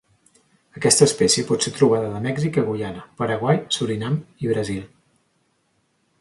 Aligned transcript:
Aquesta 0.77 1.07
espècie 1.09 1.43
pot 1.49 1.67
ser 1.67 1.73
trobada 1.75 2.09
de 2.13 2.21
Mèxic 2.23 2.57
a 2.63 2.63
Guyana, 2.71 3.05
Paraguai, 3.21 3.61
Surinam 3.77 4.17
i 4.47 4.51
Brasil. 4.55 4.83